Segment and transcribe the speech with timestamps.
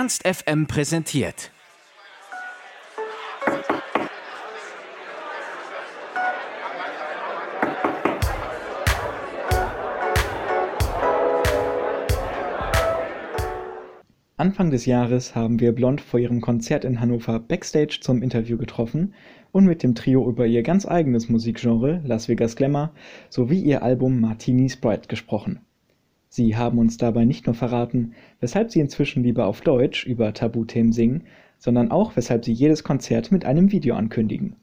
[0.00, 1.50] Ernst FM präsentiert.
[14.38, 19.12] Anfang des Jahres haben wir Blond vor ihrem Konzert in Hannover backstage zum Interview getroffen
[19.52, 22.94] und mit dem Trio über ihr ganz eigenes Musikgenre Las Vegas Glamour
[23.28, 25.60] sowie ihr Album Martini Sprite gesprochen.
[26.32, 30.92] Sie haben uns dabei nicht nur verraten, weshalb sie inzwischen lieber auf Deutsch über Tabuthemen
[30.92, 31.24] singen,
[31.58, 34.54] sondern auch, weshalb sie jedes Konzert mit einem Video ankündigen.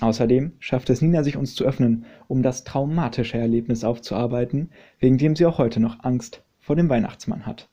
[0.00, 5.36] Außerdem schafft es Nina, sich uns zu öffnen, um das traumatische Erlebnis aufzuarbeiten, wegen dem
[5.36, 7.68] sie auch heute noch Angst vor dem Weihnachtsmann hat.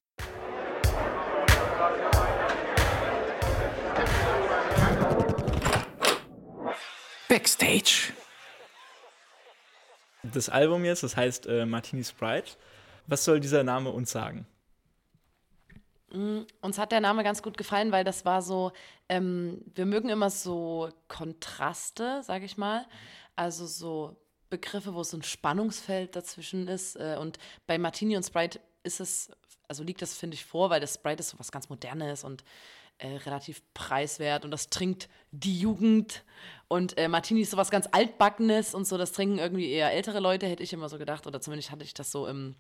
[7.28, 8.14] Backstage.
[10.22, 12.52] Das Album jetzt, das heißt äh, Martini Sprite.
[13.08, 14.48] Was soll dieser Name uns sagen?
[16.12, 18.72] Mm, uns hat der Name ganz gut gefallen, weil das war so,
[19.10, 22.86] ähm, wir mögen immer so Kontraste, sage ich mal.
[23.36, 24.16] Also so
[24.50, 26.96] Begriffe, wo so ein Spannungsfeld dazwischen ist.
[26.96, 29.32] Äh, und bei Martini und Sprite ist es,
[29.68, 32.44] also liegt das, finde ich, vor, weil das Sprite ist so was ganz Modernes und
[32.98, 36.24] äh, relativ preiswert und das trinkt die Jugend.
[36.68, 40.48] Und äh, Martini ist sowas ganz Altbackenes und so, das trinken irgendwie eher ältere Leute,
[40.48, 42.56] hätte ich immer so gedacht, oder zumindest hatte ich das so im,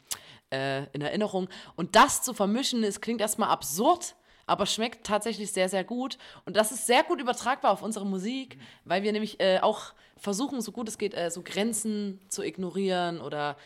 [0.52, 1.47] äh, in Erinnerung.
[1.75, 6.17] Und das zu vermischen, es klingt erstmal absurd, aber schmeckt tatsächlich sehr, sehr gut.
[6.45, 10.61] Und das ist sehr gut übertragbar auf unsere Musik, weil wir nämlich äh, auch versuchen,
[10.61, 13.58] so gut es geht, äh, so Grenzen zu ignorieren oder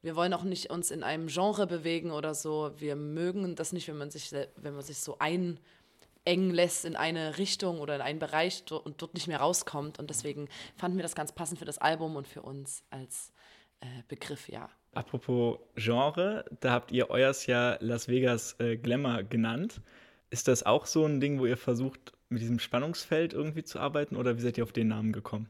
[0.00, 2.70] wir wollen auch nicht uns in einem Genre bewegen oder so.
[2.76, 5.58] Wir mögen das nicht, wenn man sich, wenn man sich so ein
[6.28, 9.98] eng lässt in eine Richtung oder in einen Bereich und dort nicht mehr rauskommt.
[9.98, 13.32] Und deswegen fanden wir das ganz passend für das Album und für uns als
[13.80, 14.68] äh, Begriff, ja.
[14.92, 19.80] Apropos Genre, da habt ihr euers ja Las Vegas äh, Glamour genannt.
[20.30, 24.14] Ist das auch so ein Ding, wo ihr versucht, mit diesem Spannungsfeld irgendwie zu arbeiten
[24.14, 25.48] oder wie seid ihr auf den Namen gekommen?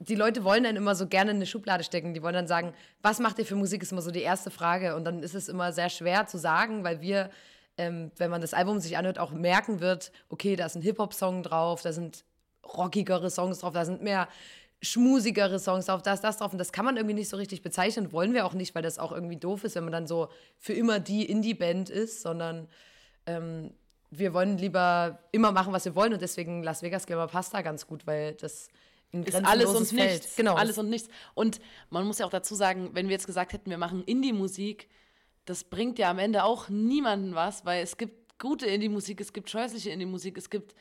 [0.00, 2.12] Die Leute wollen dann immer so gerne in eine Schublade stecken.
[2.12, 4.94] Die wollen dann sagen, was macht ihr für Musik, ist immer so die erste Frage.
[4.94, 7.30] Und dann ist es immer sehr schwer zu sagen, weil wir
[7.78, 11.42] ähm, wenn man das Album sich anhört, auch merken wird, okay, da ist ein Hip-Hop-Song
[11.42, 12.24] drauf, da sind
[12.64, 14.28] rockigere Songs drauf, da sind mehr
[14.82, 16.52] schmusigere Songs drauf, da ist das drauf.
[16.52, 18.98] Und das kann man irgendwie nicht so richtig bezeichnen, wollen wir auch nicht, weil das
[18.98, 20.28] auch irgendwie doof ist, wenn man dann so
[20.58, 22.68] für immer die Indie-Band ist, sondern
[23.26, 23.72] ähm,
[24.10, 26.12] wir wollen lieber immer machen, was wir wollen.
[26.12, 28.68] Und deswegen Las Vegas Glamour passt da ganz gut, weil das
[29.12, 30.12] ist alles und Feld.
[30.12, 30.36] nichts.
[30.36, 30.54] Genau.
[30.54, 31.08] Alles und nichts.
[31.34, 31.60] Und
[31.90, 34.88] man muss ja auch dazu sagen, wenn wir jetzt gesagt hätten, wir machen Indie-Musik,
[35.48, 39.48] das bringt ja am Ende auch niemanden was, weil es gibt gute Indie-Musik, es gibt
[39.50, 40.74] scheußliche Indie-Musik, es gibt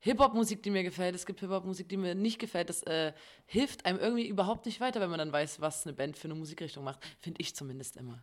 [0.00, 2.68] Hip-Hop-Musik, die mir gefällt, es gibt Hip-Hop-Musik, die mir nicht gefällt.
[2.68, 3.12] Das äh,
[3.46, 6.34] hilft einem irgendwie überhaupt nicht weiter, wenn man dann weiß, was eine Band für eine
[6.34, 7.00] Musikrichtung macht.
[7.18, 8.22] Finde ich zumindest immer.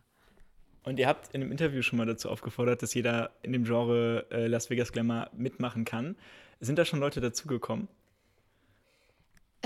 [0.84, 4.26] Und ihr habt in einem Interview schon mal dazu aufgefordert, dass jeder in dem Genre
[4.30, 6.16] äh, Las Vegas Glamour mitmachen kann.
[6.60, 7.88] Sind da schon Leute dazugekommen?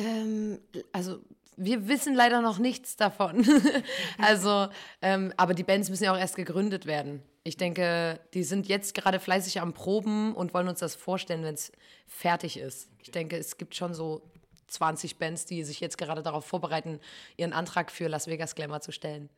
[0.02, 0.58] Ähm,
[0.92, 1.20] also
[1.56, 3.46] wir wissen leider noch nichts davon.
[4.18, 4.68] also,
[5.00, 7.22] ähm, aber die Bands müssen ja auch erst gegründet werden.
[7.44, 11.54] Ich denke, die sind jetzt gerade fleißig am Proben und wollen uns das vorstellen, wenn
[11.54, 11.72] es
[12.06, 12.88] fertig ist.
[13.00, 14.22] Ich denke, es gibt schon so
[14.68, 17.00] 20 Bands, die sich jetzt gerade darauf vorbereiten,
[17.36, 19.28] ihren Antrag für Las Vegas Glamour zu stellen.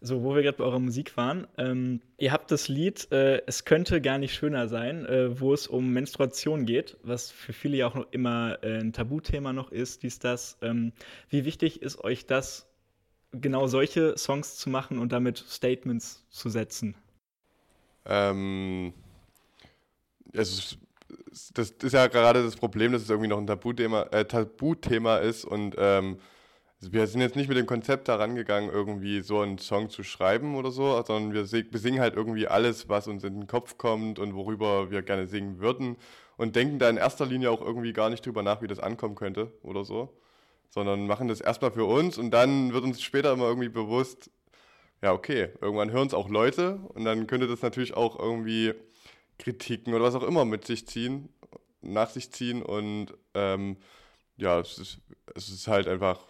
[0.00, 3.64] So, wo wir gerade bei eurer Musik waren, ähm, ihr habt das Lied äh, Es
[3.64, 7.88] könnte gar nicht schöner sein, äh, wo es um Menstruation geht, was für viele ja
[7.88, 10.58] auch noch immer äh, ein Tabuthema noch ist, dies, das.
[10.62, 10.92] Ähm,
[11.30, 12.68] wie wichtig ist euch das,
[13.32, 16.94] genau solche Songs zu machen und damit Statements zu setzen?
[18.06, 18.92] Ähm,
[20.32, 20.78] es
[21.54, 25.44] das ist ja gerade das Problem, dass es irgendwie noch ein Tabuthema, äh, Tabuthema ist
[25.44, 26.18] und ähm, also
[26.80, 30.70] wir sind jetzt nicht mit dem Konzept herangegangen, irgendwie so einen Song zu schreiben oder
[30.70, 34.90] so, sondern wir besingen halt irgendwie alles, was uns in den Kopf kommt und worüber
[34.90, 35.96] wir gerne singen würden
[36.36, 39.16] und denken da in erster Linie auch irgendwie gar nicht drüber nach, wie das ankommen
[39.16, 40.16] könnte oder so,
[40.70, 44.30] sondern machen das erstmal für uns und dann wird uns später immer irgendwie bewusst,
[45.02, 48.74] ja, okay, irgendwann hören es auch Leute und dann könnte das natürlich auch irgendwie
[49.38, 51.28] Kritiken oder was auch immer mit sich ziehen,
[51.80, 53.78] nach sich ziehen und ähm,
[54.36, 54.98] ja, es ist,
[55.34, 56.20] es ist halt einfach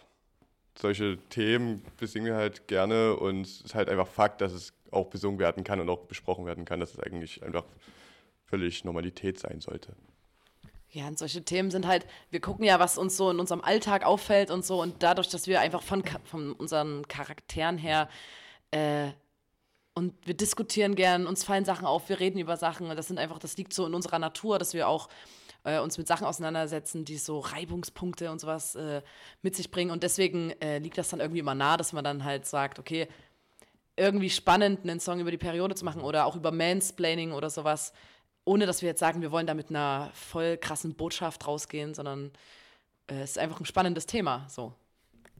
[0.77, 5.07] solche Themen besingen wir halt gerne und es ist halt einfach Fakt, dass es auch
[5.07, 7.65] besungen werden kann und auch besprochen werden kann, dass es eigentlich einfach
[8.45, 9.95] völlig Normalität sein sollte.
[10.91, 14.03] Ja, und solche Themen sind halt, wir gucken ja, was uns so in unserem Alltag
[14.03, 18.09] auffällt und so und dadurch, dass wir einfach von, von unseren Charakteren her
[18.71, 19.09] äh,
[19.93, 22.87] und wir diskutieren gern, uns fallen Sachen auf, wir reden über Sachen.
[22.95, 25.09] Das sind einfach, das liegt so in unserer Natur, dass wir auch
[25.63, 29.01] äh, uns mit Sachen auseinandersetzen, die so Reibungspunkte und sowas äh,
[29.41, 29.91] mit sich bringen.
[29.91, 33.07] Und deswegen äh, liegt das dann irgendwie immer nah, dass man dann halt sagt, okay,
[33.97, 37.93] irgendwie spannend, einen Song über die Periode zu machen oder auch über Mansplaining oder sowas.
[38.45, 42.31] ohne dass wir jetzt sagen, wir wollen da mit einer voll krassen Botschaft rausgehen, sondern
[43.07, 44.47] äh, es ist einfach ein spannendes Thema.
[44.49, 44.73] So.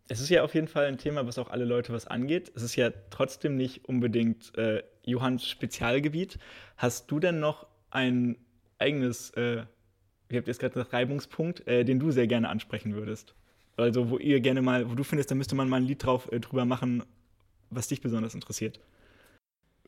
[0.08, 2.52] Es ist ja auf jeden Fall ein Thema, was auch alle Leute was angeht.
[2.56, 6.40] Es ist ja trotzdem nicht unbedingt äh, Johanns Spezialgebiet.
[6.78, 8.38] Hast du denn noch ein
[8.80, 9.66] eigenes, äh,
[10.30, 13.34] wie habt ihr es gerade gesagt, Reibungspunkt, äh, den du sehr gerne ansprechen würdest?
[13.78, 16.32] Also, wo ihr gerne mal, wo du findest, da müsste man mal ein Lied drauf
[16.32, 17.04] äh, drüber machen,
[17.70, 18.80] was dich besonders interessiert.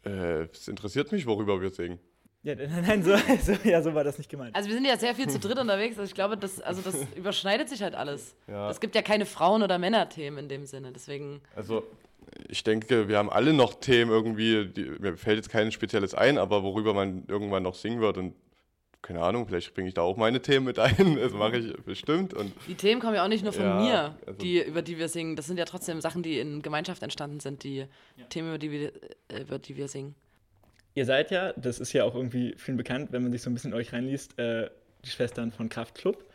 [0.03, 1.99] Äh, es interessiert mich, worüber wir singen.
[2.43, 4.55] Ja, nein, nein so, so, ja, so war das nicht gemeint.
[4.55, 5.97] Also wir sind ja sehr viel zu dritt unterwegs.
[5.97, 8.35] Also ich glaube, das, also das überschneidet sich halt alles.
[8.47, 8.69] Ja.
[8.69, 10.91] Es gibt ja keine Frauen- oder Männerthemen in dem Sinne.
[10.91, 11.41] Deswegen.
[11.55, 11.83] Also,
[12.47, 16.37] ich denke, wir haben alle noch Themen irgendwie, die, mir fällt jetzt kein spezielles ein,
[16.37, 18.33] aber worüber man irgendwann noch singen wird und
[19.01, 21.15] keine Ahnung, vielleicht bringe ich da auch meine Themen mit ein.
[21.19, 22.33] Das mache ich bestimmt.
[22.33, 24.97] Und Die Themen kommen ja auch nicht nur von Ja, mir, also- die, über die
[24.97, 25.35] wir singen.
[25.35, 27.85] Das sind ja trotzdem Sachen, die in Gemeinschaft entstanden sind, die
[28.29, 28.91] Themen, über die, wir,
[29.29, 30.15] äh, über die wir singen.
[30.93, 33.53] Ihr seid ja, das ist ja auch irgendwie vielen bekannt, wenn man sich so ein
[33.53, 34.69] bisschen in euch reinliest, äh,
[35.05, 36.25] die Schwestern von Kraftklub.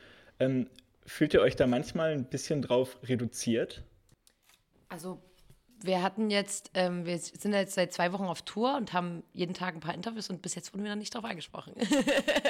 [0.40, 0.66] Ähm,
[1.04, 3.82] fühlt ihr euch da manchmal ein bisschen drauf reduziert?
[4.88, 5.20] Also
[5.82, 9.54] wir hatten jetzt, ähm, wir sind jetzt seit zwei Wochen auf Tour und haben jeden
[9.54, 11.74] Tag ein paar Interviews und bis jetzt wurden wir noch nicht darauf angesprochen.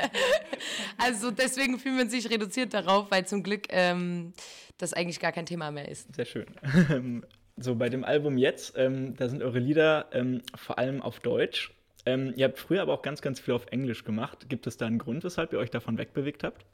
[0.98, 4.32] also deswegen fühlen wir uns nicht reduziert darauf, weil zum Glück ähm,
[4.78, 6.14] das eigentlich gar kein Thema mehr ist.
[6.14, 6.46] Sehr schön.
[7.56, 11.72] so bei dem Album jetzt, ähm, da sind eure Lieder ähm, vor allem auf Deutsch.
[12.04, 14.48] Ähm, ihr habt früher aber auch ganz, ganz viel auf Englisch gemacht.
[14.48, 16.64] Gibt es da einen Grund, weshalb ihr euch davon wegbewegt habt?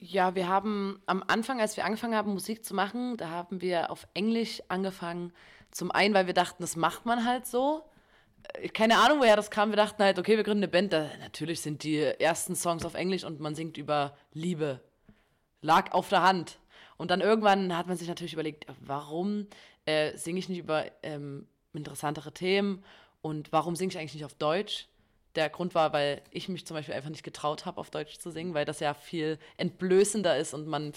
[0.00, 3.90] Ja, wir haben am Anfang, als wir angefangen haben, Musik zu machen, da haben wir
[3.90, 5.32] auf Englisch angefangen.
[5.72, 7.82] Zum einen, weil wir dachten, das macht man halt so.
[8.54, 9.70] Äh, Keine Ahnung, woher das kam.
[9.70, 10.92] Wir dachten halt, okay, wir gründen eine Band.
[10.92, 14.80] Da, natürlich sind die ersten Songs auf Englisch und man singt über Liebe.
[15.62, 16.58] Lag auf der Hand.
[16.96, 19.48] Und dann irgendwann hat man sich natürlich überlegt, warum
[19.84, 22.84] äh, singe ich nicht über ähm, interessantere Themen
[23.20, 24.88] und warum singe ich eigentlich nicht auf Deutsch?
[25.38, 28.32] Der Grund war, weil ich mich zum Beispiel einfach nicht getraut habe, auf Deutsch zu
[28.32, 30.92] singen, weil das ja viel entblößender ist und man,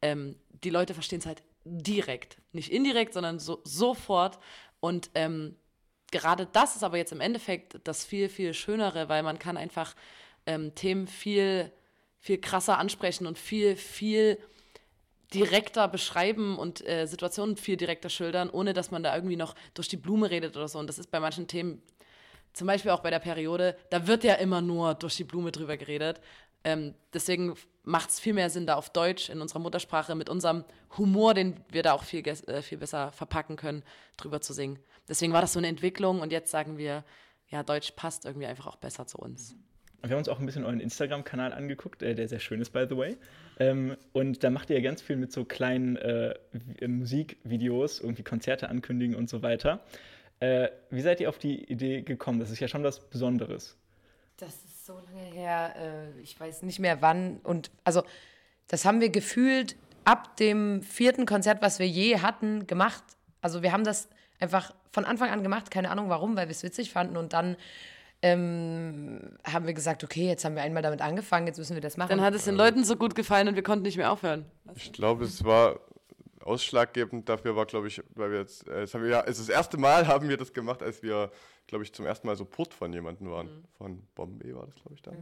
[0.00, 2.38] ähm, die Leute verstehen es halt direkt.
[2.52, 4.38] Nicht indirekt, sondern so, sofort.
[4.78, 5.56] Und ähm,
[6.12, 9.96] gerade das ist aber jetzt im Endeffekt das viel, viel Schönere, weil man kann einfach
[10.46, 11.72] ähm, Themen viel,
[12.20, 14.38] viel krasser ansprechen und viel, viel
[15.34, 19.88] direkter beschreiben und äh, Situationen viel direkter schildern, ohne dass man da irgendwie noch durch
[19.88, 20.78] die Blume redet oder so.
[20.78, 21.82] Und das ist bei manchen Themen,
[22.54, 25.76] zum Beispiel auch bei der Periode, da wird ja immer nur durch die Blume drüber
[25.76, 26.20] geredet.
[26.64, 30.64] Ähm, deswegen macht es viel mehr Sinn, da auf Deutsch in unserer Muttersprache mit unserem
[30.96, 33.82] Humor, den wir da auch viel, äh, viel besser verpacken können,
[34.16, 34.78] drüber zu singen.
[35.06, 37.04] Deswegen war das so eine Entwicklung und jetzt sagen wir,
[37.50, 39.54] ja, Deutsch passt irgendwie einfach auch besser zu uns.
[40.00, 42.86] Wir haben uns auch ein bisschen euren Instagram-Kanal angeguckt, äh, der sehr schön ist, by
[42.88, 43.16] the way.
[43.58, 48.22] Ähm, und da macht ihr ja ganz viel mit so kleinen äh, Vi- Musikvideos, irgendwie
[48.22, 49.80] Konzerte ankündigen und so weiter.
[50.44, 52.38] Äh, wie seid ihr auf die Idee gekommen?
[52.38, 53.76] Das ist ja schon was Besonderes.
[54.36, 57.38] Das ist so lange her, äh, ich weiß nicht mehr wann.
[57.44, 58.02] Und also,
[58.68, 63.04] das haben wir gefühlt ab dem vierten Konzert, was wir je hatten, gemacht.
[63.40, 64.08] Also, wir haben das
[64.38, 67.16] einfach von Anfang an gemacht, keine Ahnung warum, weil wir es witzig fanden.
[67.16, 67.56] Und dann
[68.20, 71.96] ähm, haben wir gesagt, okay, jetzt haben wir einmal damit angefangen, jetzt müssen wir das
[71.96, 72.10] machen.
[72.10, 74.44] Dann hat es den Leuten so gut gefallen und wir konnten nicht mehr aufhören.
[74.74, 75.80] ich glaube, es war
[76.44, 79.48] ausschlaggebend dafür war, glaube ich, weil wir jetzt, äh, es haben wir ja, es ist
[79.48, 81.30] das erste Mal haben wir das gemacht, als wir,
[81.66, 83.48] glaube ich, zum ersten Mal Support von jemandem waren.
[83.78, 85.12] Von Bombay war das, glaube ich, da.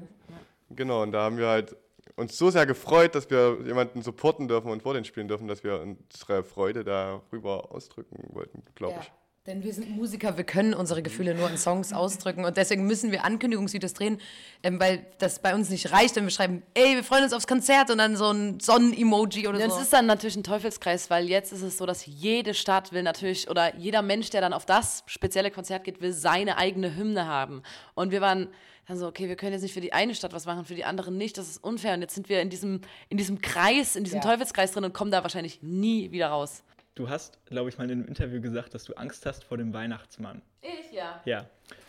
[0.71, 1.77] Genau, und da haben wir halt
[2.17, 5.63] uns so sehr gefreut, dass wir jemanden supporten dürfen und vor den Spielen dürfen, dass
[5.65, 9.01] wir unsere Freude darüber ausdrücken wollten, glaube Ja.
[9.03, 9.13] ich.
[9.47, 13.11] Denn wir sind Musiker, wir können unsere Gefühle nur in Songs ausdrücken und deswegen müssen
[13.11, 14.21] wir Ankündigungsvideos drehen,
[14.63, 17.49] ähm, weil das bei uns nicht reicht, wenn wir schreiben, ey, wir freuen uns aufs
[17.49, 19.75] Konzert und dann so ein Sonnen-Emoji oder Ja, so.
[19.79, 23.03] es ist dann natürlich ein Teufelskreis, weil jetzt ist es so, dass jede Stadt will
[23.03, 27.27] natürlich, oder jeder Mensch, der dann auf das spezielle Konzert geht, will seine eigene Hymne
[27.27, 27.65] haben.
[27.95, 28.47] Und wir waren
[28.87, 30.85] dann so, okay, wir können jetzt nicht für die eine Stadt was machen, für die
[30.85, 31.95] andere nicht, das ist unfair.
[31.95, 34.25] Und jetzt sind wir in diesem, in diesem Kreis, in diesem Ja.
[34.25, 36.63] Teufelskreis drin und kommen da wahrscheinlich nie wieder raus.
[36.95, 39.73] Du hast, glaube ich, mal in einem Interview gesagt, dass du Angst hast vor dem
[39.73, 40.43] Weihnachtsmann.
[40.61, 41.23] Ich, ja.
[41.25, 41.47] Ja.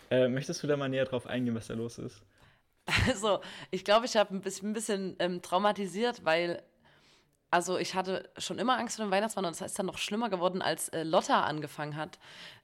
[0.10, 2.22] Äh, möchtest du da mal näher drauf eingehen, was da los ist?
[3.08, 3.40] Also,
[3.72, 6.62] ich glaube, ich habe ein bisschen, ein bisschen ähm, traumatisiert, weil,
[7.54, 10.30] also ich hatte schon immer Angst vor dem Weihnachtsmann und es ist dann noch schlimmer
[10.32, 12.18] geworden, als äh, Lotta angefangen hat,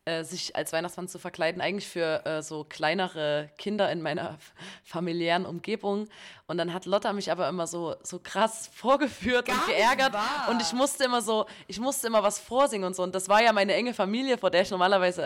[0.06, 4.40] äh, sich als Weihnachtsmann zu verkleiden, eigentlich für äh, so kleinere Kinder in meiner
[4.84, 6.08] familiären Umgebung.
[6.48, 10.16] Und dann hat Lotta mich aber immer so, so krass vorgeführt und geärgert.
[10.50, 13.04] Und ich musste immer so, ich musste immer was vorsingen und so.
[13.04, 15.22] Und das war ja meine enge Familie, vor der ich normalerweise,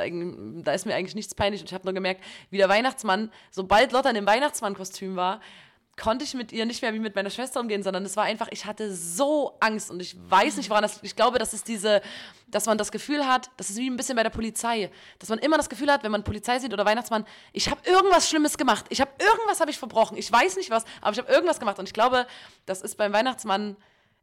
[0.61, 1.61] da ist mir eigentlich nichts peinlich.
[1.61, 5.39] Und ich habe nur gemerkt, wie der Weihnachtsmann, sobald Lotta in dem Weihnachtsmann-Kostüm war,
[5.95, 8.47] konnte ich mit ihr nicht mehr wie mit meiner Schwester umgehen, sondern es war einfach,
[8.51, 12.01] ich hatte so Angst und ich weiß nicht, woran das Ich glaube, das ist diese,
[12.47, 15.39] dass man das Gefühl hat, das ist wie ein bisschen bei der Polizei, dass man
[15.39, 18.85] immer das Gefühl hat, wenn man Polizei sieht oder Weihnachtsmann, ich habe irgendwas Schlimmes gemacht,
[18.89, 21.77] ich habe irgendwas habe ich verbrochen, ich weiß nicht was, aber ich habe irgendwas gemacht.
[21.77, 22.25] Und ich glaube,
[22.65, 23.77] das ist beim Weihnachtsmann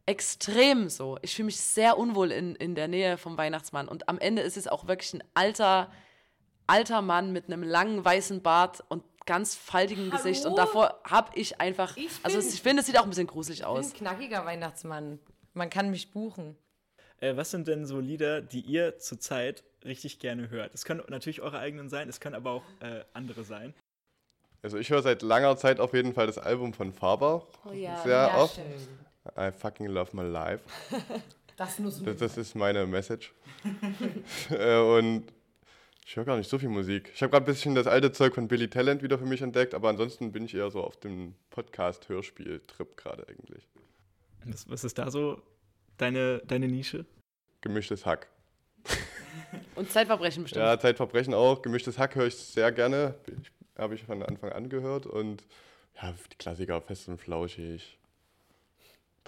[0.05, 1.17] extrem so.
[1.21, 3.87] Ich fühle mich sehr unwohl in, in der Nähe vom Weihnachtsmann.
[3.87, 5.89] Und am Ende ist es auch wirklich ein alter,
[6.67, 10.17] alter Mann mit einem langen weißen Bart und ganz faltigem Hallo?
[10.23, 13.09] Gesicht und davor habe ich einfach, Ich also bin- ich finde, es sieht auch ein
[13.09, 13.91] bisschen gruselig Ich bin aus.
[13.91, 15.19] ein knackiger Weihnachtsmann.
[15.53, 16.55] Man kann mich buchen.
[17.19, 20.73] Äh, was sind denn so Lieder, die ihr zurzeit richtig gerne hört?
[20.73, 23.73] Es können natürlich eure eigenen sein, es können aber auch äh, andere sein.
[24.63, 27.97] Also ich höre seit langer Zeit auf jeden Fall das Album von Faber Oh ja,
[28.03, 28.55] sehr ja, oft.
[28.55, 28.65] schön.
[29.37, 30.63] I fucking love my life.
[31.57, 33.33] Das Das, das ist meine Message.
[34.49, 35.25] Äh, und
[36.11, 37.09] ich höre gar nicht so viel Musik.
[37.15, 39.73] Ich habe gerade ein bisschen das alte Zeug von Billy Talent wieder für mich entdeckt,
[39.73, 43.69] aber ansonsten bin ich eher so auf dem Podcast-Hörspiel-Trip gerade eigentlich.
[44.43, 45.41] Was, was ist da so
[45.95, 47.05] deine, deine Nische?
[47.61, 48.27] Gemischtes Hack.
[49.75, 50.65] Und Zeitverbrechen bestimmt.
[50.65, 51.61] Ja, Zeitverbrechen auch.
[51.61, 53.15] Gemischtes Hack höre ich sehr gerne.
[53.77, 55.05] Habe ich von Anfang an gehört.
[55.05, 55.45] Und
[55.95, 57.97] ja, die Klassiker, fest und flauschig.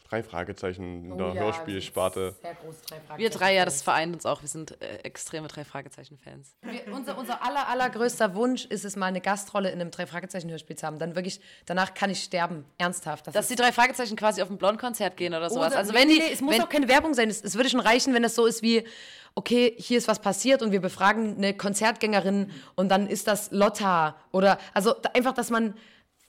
[0.09, 2.35] Drei Fragezeichen in Oh der Hörspielsparte.
[2.41, 3.19] Sehr groß, drei Fragezeichen.
[3.19, 4.41] Wir drei, ja, das vereint uns auch.
[4.41, 6.55] Wir sind äh, extreme Drei-Fragezeichen-Fans.
[6.61, 10.85] Wir, unser, unser aller, allergrößter Wunsch ist es, mal eine Gastrolle in einem Drei-Fragezeichen-Hörspiel zu
[10.85, 10.99] haben.
[10.99, 12.65] Dann wirklich, danach kann ich sterben.
[12.77, 13.27] Ernsthaft.
[13.27, 15.69] Das Dass die drei Fragezeichen quasi auf ein Blond-Konzert gehen oder sowas.
[15.69, 17.29] Oder- also nee, wenn die, nee, es muss wenn, auch keine Werbung sein.
[17.29, 18.85] Es, es würde schon reichen, wenn es so ist wie,
[19.35, 24.15] okay, hier ist was passiert und wir befragen eine Konzertgängerin und dann ist das Lotta.
[24.31, 25.73] Oder, also einfach, dass man,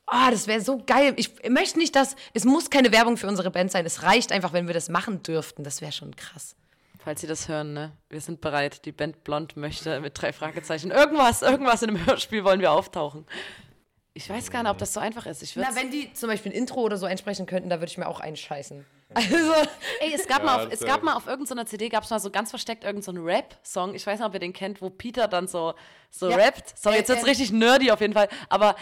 [0.07, 1.15] ah, das wäre so geil.
[1.17, 3.87] Ich möchte nicht, dass, es muss keine Werbung für unsere Band sein.
[3.87, 5.65] Es reicht einfach, wenn wir das machen dürften.
[5.65, 6.55] Das wäre schon krass.
[7.03, 8.85] falls Sie das hören, ne, wir sind bereit.
[8.87, 13.27] Die Band Blond möchte mit drei Fragezeichen irgendwas, irgendwas in einem Hörspiel wollen wir auftauchen.
[14.17, 15.43] Ich weiß gar nicht, ob das so einfach ist.
[15.43, 17.99] Ich Na, wenn die zum Beispiel ein Intro oder so einsprechen könnten, da würde ich
[17.99, 18.85] mir auch einscheißen.
[19.15, 19.53] Also,
[20.01, 22.19] Ey, es gab Ja, mal auf, es gab mal auf irgendeiner CD, gab es mal
[22.19, 23.95] so ganz versteckt irgendeinen so einen Rap-Song.
[23.95, 25.75] Ich weiß nicht, ob ihr den kennt, wo Peter dann so,
[26.11, 26.37] so Ja.
[26.37, 26.77] rappt.
[26.77, 28.29] So, Ja, jetzt wird's kenn- richtig nerdy auf jeden Fall.
[28.49, 28.75] Aber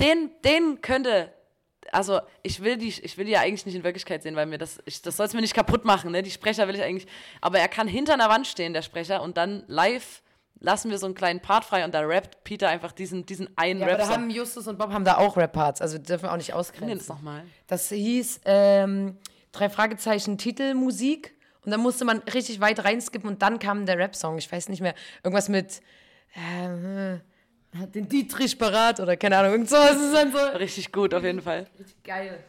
[0.00, 1.32] den, den könnte,
[1.92, 4.58] also ich will die, ich will die ja eigentlich nicht in Wirklichkeit sehen, weil mir
[4.58, 6.12] das, ich, das soll es mir nicht kaputt machen.
[6.12, 6.22] Ne?
[6.22, 7.10] Die Sprecher will ich eigentlich,
[7.40, 10.22] aber er kann hinter einer Wand stehen, der Sprecher, und dann live
[10.58, 13.80] lassen wir so einen kleinen Part frei und da rappt Peter einfach diesen, diesen einen
[13.80, 16.36] ja, aber da haben Justus und Bob haben da auch Rap-Parts, also dürfen wir auch
[16.36, 17.14] nicht Nenn das ausgrenzen.
[17.14, 17.42] nochmal.
[17.66, 19.18] Das hieß ähm,
[19.52, 21.34] drei Fragezeichen Titelmusik
[21.64, 24.38] und dann musste man richtig weit reinskippen und dann kam der Rap-Song.
[24.38, 25.82] Ich weiß nicht mehr, irgendwas mit
[26.34, 27.18] äh,
[27.78, 29.76] hat den Dietrich parat oder keine Ahnung, irgend so.
[29.76, 31.66] Es ist dann so Richtig gut, auf jeden Fall.
[31.78, 32.44] richtig geil.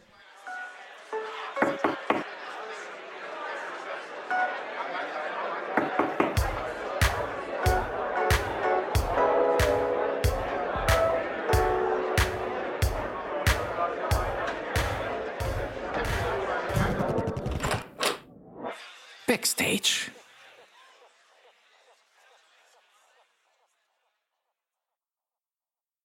[19.26, 20.10] Backstage.